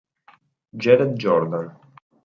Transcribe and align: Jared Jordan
Jared 0.81 1.13
Jordan 1.21 1.77